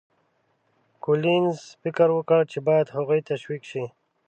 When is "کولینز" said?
1.03-1.57